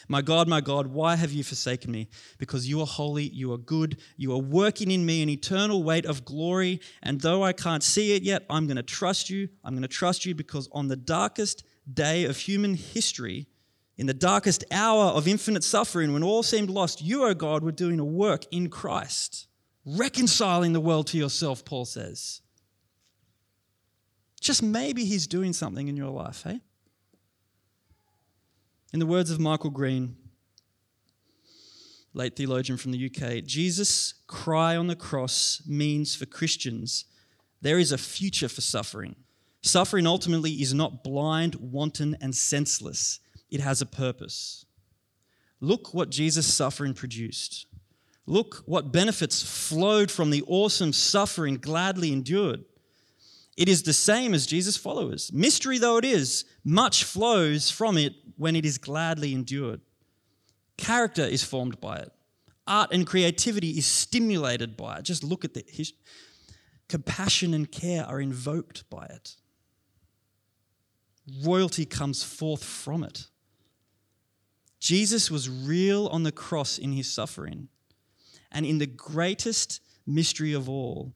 [0.08, 2.08] My God, my God, why have you forsaken me?
[2.38, 6.06] Because you are holy, you are good, you are working in me an eternal weight
[6.06, 6.80] of glory.
[7.02, 9.48] And though I can't see it yet, I'm going to trust you.
[9.64, 13.46] I'm going to trust you because on the darkest day of human history,
[13.96, 17.72] in the darkest hour of infinite suffering, when all seemed lost, you, O God, were
[17.72, 19.46] doing a work in Christ,
[19.84, 22.42] reconciling the world to yourself, Paul says.
[24.40, 26.60] Just maybe He's doing something in your life, hey?
[28.92, 30.16] In the words of Michael Green,
[32.14, 37.04] late theologian from the UK, Jesus' cry on the cross means for Christians
[37.60, 39.16] there is a future for suffering.
[39.60, 43.18] Suffering ultimately is not blind, wanton, and senseless
[43.50, 44.66] it has a purpose.
[45.60, 47.66] Look what Jesus' suffering produced.
[48.26, 52.64] Look what benefits flowed from the awesome suffering gladly endured.
[53.56, 55.32] It is the same as Jesus' followers.
[55.32, 59.80] Mystery though it is, much flows from it when it is gladly endured.
[60.76, 62.12] Character is formed by it.
[62.66, 65.04] Art and creativity is stimulated by it.
[65.04, 65.92] Just look at the his,
[66.88, 69.36] compassion and care are invoked by it.
[71.44, 73.26] Royalty comes forth from it.
[74.78, 77.68] Jesus was real on the cross in his suffering.
[78.52, 81.14] And in the greatest mystery of all,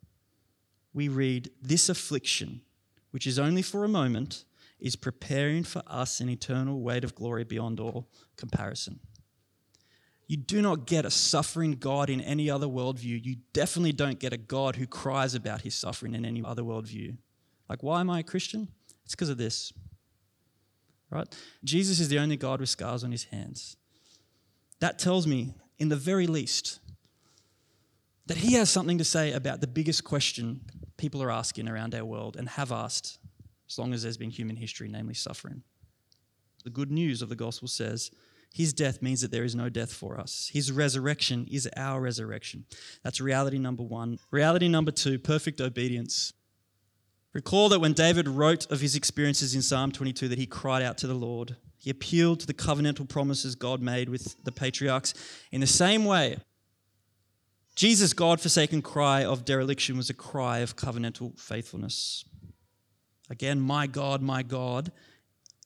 [0.92, 2.62] we read, This affliction,
[3.10, 4.44] which is only for a moment,
[4.78, 9.00] is preparing for us an eternal weight of glory beyond all comparison.
[10.26, 13.24] You do not get a suffering God in any other worldview.
[13.24, 17.16] You definitely don't get a God who cries about his suffering in any other worldview.
[17.68, 18.68] Like, why am I a Christian?
[19.04, 19.72] It's because of this
[21.10, 21.26] right?
[21.64, 23.76] Jesus is the only God with scars on his hands.
[24.78, 26.78] That tells me, in the very least,
[28.26, 30.60] that he has something to say about the biggest question
[31.00, 33.18] people are asking around our world and have asked
[33.68, 35.62] as long as there's been human history, namely suffering.
[36.62, 38.10] The good news of the gospel says
[38.52, 40.50] His death means that there is no death for us.
[40.52, 42.66] His resurrection is our resurrection.
[43.02, 44.18] That's reality number one.
[44.30, 46.34] Reality number two perfect obedience.
[47.32, 50.98] Recall that when David wrote of his experiences in Psalm 22 that he cried out
[50.98, 51.56] to the Lord.
[51.78, 55.14] He appealed to the covenantal promises God made with the patriarchs.
[55.50, 56.36] In the same way,
[57.80, 62.26] Jesus' God forsaken cry of dereliction was a cry of covenantal faithfulness.
[63.30, 64.92] Again, my God, my God.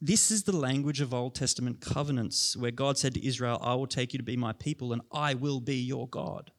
[0.01, 3.85] This is the language of Old Testament covenants, where God said to Israel, I will
[3.85, 6.51] take you to be my people and I will be your God.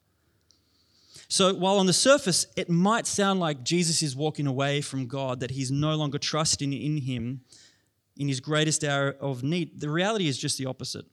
[1.26, 5.40] So, while on the surface it might sound like Jesus is walking away from God,
[5.40, 7.40] that he's no longer trusting in him
[8.14, 11.06] in his greatest hour of need, the reality is just the opposite.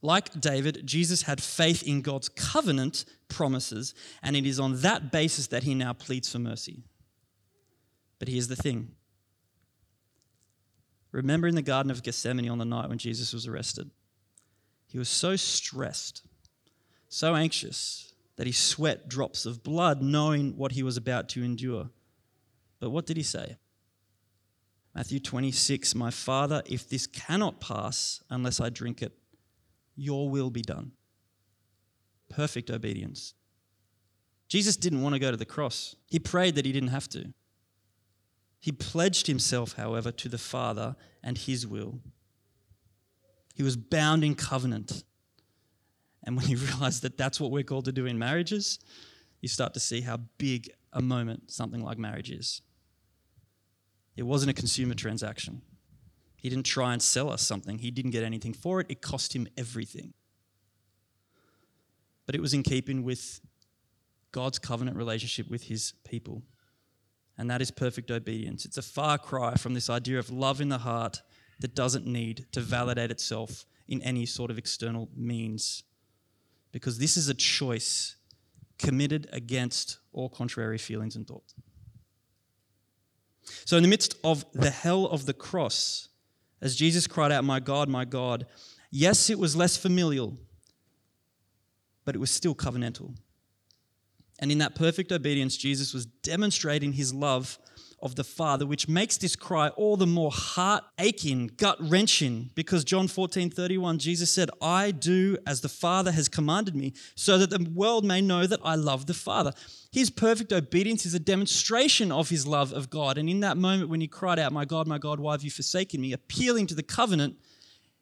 [0.00, 5.48] Like David, Jesus had faith in God's covenant promises, and it is on that basis
[5.48, 6.84] that he now pleads for mercy.
[8.18, 8.92] But here's the thing
[11.10, 13.90] remember in the Garden of Gethsemane on the night when Jesus was arrested,
[14.86, 16.22] he was so stressed,
[17.08, 21.90] so anxious, that he sweat drops of blood, knowing what he was about to endure.
[22.78, 23.56] But what did he say?
[24.94, 29.17] Matthew 26 My Father, if this cannot pass unless I drink it,
[29.98, 30.92] your will be done.
[32.30, 33.34] Perfect obedience.
[34.48, 35.96] Jesus didn't want to go to the cross.
[36.06, 37.32] He prayed that he didn't have to.
[38.60, 42.00] He pledged himself, however, to the Father and his will.
[43.54, 45.04] He was bound in covenant.
[46.24, 48.78] And when you realize that that's what we're called to do in marriages,
[49.40, 52.62] you start to see how big a moment something like marriage is.
[54.16, 55.62] It wasn't a consumer transaction.
[56.38, 57.78] He didn't try and sell us something.
[57.78, 58.86] He didn't get anything for it.
[58.88, 60.14] It cost him everything.
[62.26, 63.40] But it was in keeping with
[64.30, 66.42] God's covenant relationship with his people.
[67.36, 68.64] And that is perfect obedience.
[68.64, 71.22] It's a far cry from this idea of love in the heart
[71.60, 75.82] that doesn't need to validate itself in any sort of external means.
[76.70, 78.16] Because this is a choice
[78.78, 81.54] committed against all contrary feelings and thoughts.
[83.64, 86.07] So, in the midst of the hell of the cross,
[86.60, 88.46] as Jesus cried out, My God, my God,
[88.90, 90.36] yes, it was less familial,
[92.04, 93.16] but it was still covenantal.
[94.40, 97.58] And in that perfect obedience, Jesus was demonstrating his love
[98.00, 102.84] of the Father, which makes this cry all the more heart aching, gut wrenching, because
[102.84, 107.50] John 14 31, Jesus said, I do as the Father has commanded me, so that
[107.50, 109.52] the world may know that I love the Father.
[109.90, 113.18] His perfect obedience is a demonstration of his love of God.
[113.18, 115.50] And in that moment when he cried out, My God, my God, why have you
[115.50, 116.12] forsaken me?
[116.12, 117.36] appealing to the covenant,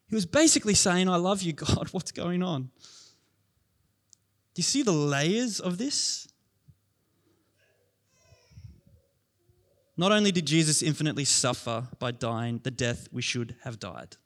[0.09, 1.89] he was basically saying, I love you, God.
[1.93, 2.71] What's going on?
[4.55, 6.27] Do you see the layers of this?
[9.97, 14.17] Not only did Jesus infinitely suffer by dying the death we should have died,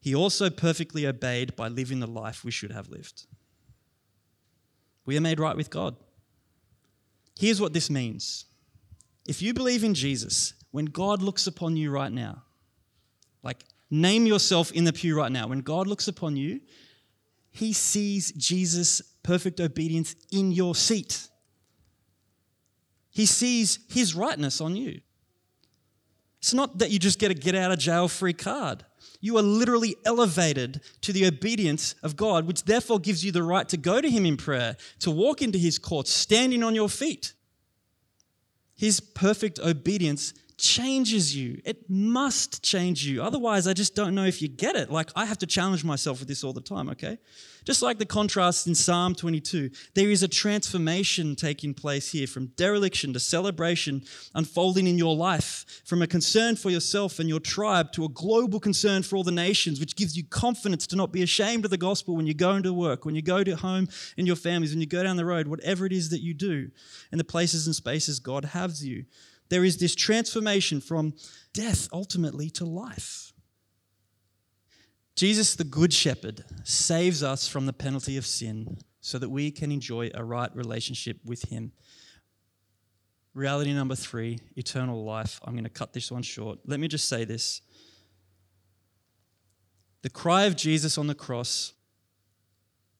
[0.00, 3.26] he also perfectly obeyed by living the life we should have lived.
[5.04, 5.96] We are made right with God.
[7.38, 8.44] Here's what this means
[9.26, 12.44] if you believe in Jesus, when God looks upon you right now,
[13.42, 16.60] like name yourself in the pew right now, when God looks upon you,
[17.50, 21.28] he sees Jesus' perfect obedience in your seat.
[23.18, 25.00] He sees his rightness on you.
[26.38, 28.84] It's not that you just get a get out of jail free card.
[29.20, 33.68] You are literally elevated to the obedience of God, which therefore gives you the right
[33.70, 37.32] to go to Him in prayer, to walk into His courts, standing on your feet.
[38.76, 41.60] His perfect obedience changes you.
[41.64, 43.22] It must change you.
[43.22, 44.90] Otherwise, I just don't know if you get it.
[44.90, 47.18] Like, I have to challenge myself with this all the time, okay?
[47.64, 52.46] Just like the contrast in Psalm 22, there is a transformation taking place here from
[52.56, 54.02] dereliction to celebration
[54.34, 58.58] unfolding in your life, from a concern for yourself and your tribe to a global
[58.58, 61.76] concern for all the nations, which gives you confidence to not be ashamed of the
[61.76, 63.86] gospel when you go into work, when you go to home
[64.16, 66.70] in your families, when you go down the road, whatever it is that you do,
[67.12, 69.04] in the places and spaces God has you.
[69.48, 71.14] There is this transformation from
[71.52, 73.32] death ultimately to life.
[75.16, 79.72] Jesus, the Good Shepherd, saves us from the penalty of sin so that we can
[79.72, 81.72] enjoy a right relationship with Him.
[83.34, 85.40] Reality number three eternal life.
[85.44, 86.58] I'm going to cut this one short.
[86.66, 87.62] Let me just say this.
[90.02, 91.72] The cry of Jesus on the cross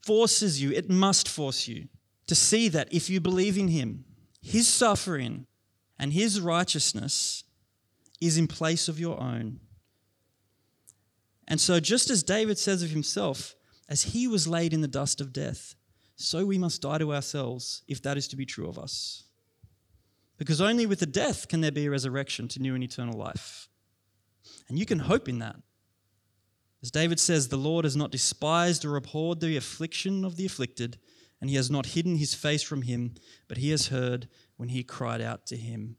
[0.02, 1.88] forces you, it must force you,
[2.26, 4.04] to see that if you believe in Him,
[4.40, 5.46] His suffering,
[5.98, 7.44] and his righteousness
[8.20, 9.60] is in place of your own.
[11.46, 13.54] And so, just as David says of himself,
[13.88, 15.74] as he was laid in the dust of death,
[16.14, 19.24] so we must die to ourselves if that is to be true of us.
[20.36, 23.68] Because only with the death can there be a resurrection to new and eternal life.
[24.68, 25.56] And you can hope in that.
[26.82, 30.98] As David says, the Lord has not despised or abhorred the affliction of the afflicted,
[31.40, 33.14] and he has not hidden his face from him,
[33.48, 34.28] but he has heard
[34.58, 35.96] when he cried out to him.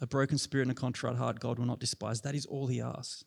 [0.00, 2.22] A broken spirit and a contrite heart, God will not despise.
[2.22, 3.24] That is all he asks.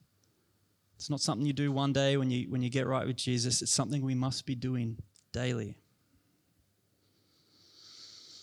[0.95, 3.61] It's not something you do one day when you, when you get right with Jesus,
[3.61, 4.97] it's something we must be doing
[5.31, 5.77] daily.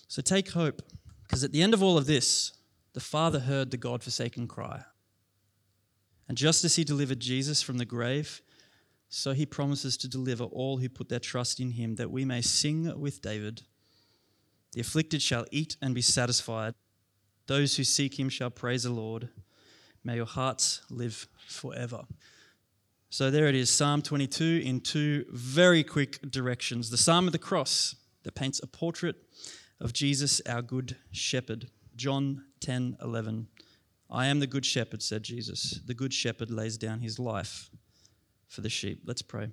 [0.06, 0.82] So take hope,
[1.24, 2.52] because at the end of all of this,
[2.92, 4.82] the Father heard the God forsaken cry.
[6.28, 8.40] And just as he delivered Jesus from the grave,
[9.08, 12.40] so he promises to deliver all who put their trust in him, that we may
[12.40, 13.62] sing with David
[14.74, 16.74] The afflicted shall eat and be satisfied.
[17.46, 19.28] Those who seek him shall praise the Lord.
[20.02, 22.02] May your hearts live forever.
[23.08, 26.90] So there it is, Psalm 22 in two very quick directions.
[26.90, 27.94] The Psalm of the Cross
[28.24, 29.16] that paints a portrait
[29.80, 31.68] of Jesus, our good shepherd.
[31.94, 33.46] John 10 11.
[34.10, 35.80] I am the good shepherd, said Jesus.
[35.86, 37.70] The good shepherd lays down his life
[38.48, 39.02] for the sheep.
[39.04, 39.52] Let's pray.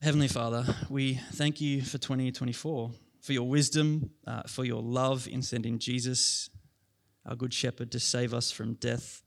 [0.00, 2.90] Heavenly Father, we thank you for 2024,
[3.22, 6.50] for your wisdom, uh, for your love in sending Jesus,
[7.24, 9.22] our good shepherd, to save us from death.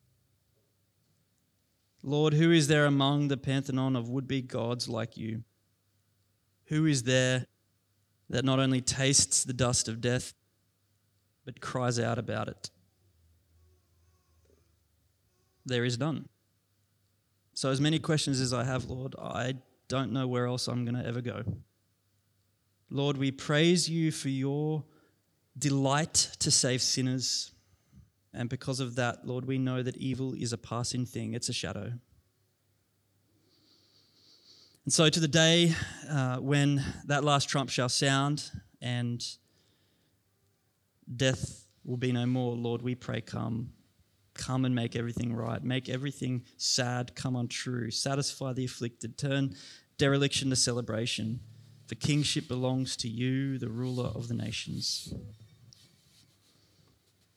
[2.04, 5.44] Lord, who is there among the pantheon of would be gods like you?
[6.66, 7.46] Who is there
[8.30, 10.34] that not only tastes the dust of death,
[11.46, 12.70] but cries out about it?
[15.66, 16.28] There is none.
[17.54, 19.56] So, as many questions as I have, Lord, I
[19.88, 21.44] don't know where else I'm going to ever go.
[22.90, 24.84] Lord, we praise you for your
[25.58, 27.52] delight to save sinners.
[28.34, 31.54] And because of that, Lord, we know that evil is a passing thing, it's a
[31.54, 31.94] shadow.
[34.84, 35.74] And so, to the day
[36.10, 39.26] uh, when that last trump shall sound and
[41.16, 43.72] death will be no more, Lord, we pray, come.
[44.36, 45.64] Come and make everything right.
[45.64, 47.90] Make everything sad come untrue.
[47.90, 49.18] Satisfy the afflicted.
[49.18, 49.56] Turn
[49.98, 51.40] dereliction to celebration.
[51.88, 55.14] For kingship belongs to you, the ruler of the nations.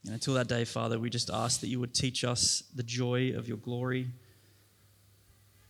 [0.05, 3.33] And until that day, Father, we just ask that you would teach us the joy
[3.33, 4.09] of your glory,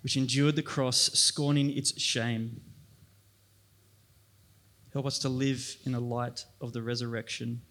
[0.03, 2.61] which endured the cross, scorning its shame.
[4.93, 7.63] Help us to live in the light of the resurrection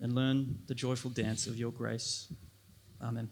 [0.00, 2.32] and learn the joyful dance of your grace.
[3.02, 3.28] Amen.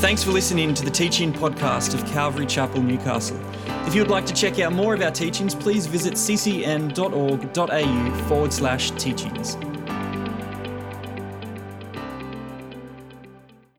[0.00, 3.38] Thanks for listening to the teaching podcast of Calvary Chapel, Newcastle.
[3.86, 6.94] If you would like to check out more of our teachings, please visit ccn.org.au
[8.26, 9.58] forward slash teachings.